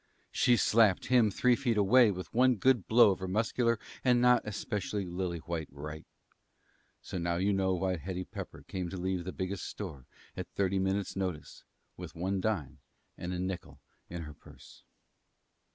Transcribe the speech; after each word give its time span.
She 0.31 0.57
slapped 0.57 1.09
him 1.09 1.29
three 1.29 1.55
feet 1.55 1.77
away 1.77 2.09
with 2.09 2.33
one 2.33 2.55
good 2.55 2.87
blow 2.87 3.11
of 3.11 3.19
her 3.19 3.27
muscular 3.27 3.77
and 4.03 4.19
not 4.19 4.41
especially 4.45 5.05
lily 5.05 5.37
white 5.37 5.69
right. 5.71 6.07
So, 7.03 7.19
now 7.19 7.35
you 7.35 7.53
know 7.53 7.75
why 7.75 7.97
Hetty 7.97 8.23
Pepper 8.23 8.63
came 8.63 8.89
to 8.89 8.97
leave 8.97 9.25
the 9.25 9.31
Biggest 9.31 9.63
Store 9.67 10.07
at 10.35 10.47
thirty 10.55 10.79
minutes' 10.79 11.15
notice, 11.15 11.63
with 11.97 12.15
one 12.15 12.41
dime 12.41 12.79
and 13.15 13.31
a 13.31 13.37
nickel 13.37 13.79
in 14.09 14.23
her 14.23 14.33
purse. 14.33 14.81